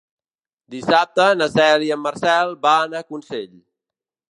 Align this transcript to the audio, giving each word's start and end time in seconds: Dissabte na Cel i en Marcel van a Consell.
Dissabte 0.75 1.27
na 1.41 1.49
Cel 1.57 1.85
i 1.89 1.93
en 1.97 2.03
Marcel 2.07 2.57
van 2.67 2.99
a 3.01 3.05
Consell. 3.13 3.55